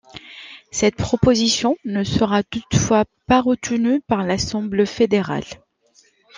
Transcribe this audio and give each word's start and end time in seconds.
Cette 0.71 0.95
proposition 0.95 1.77
ne 1.85 2.03
sera 2.03 2.41
toutefois 2.41 3.05
pas 3.27 3.39
retenue 3.39 4.01
par 4.07 4.23
l'Assemble 4.25 4.87
fédérale. 4.87 5.43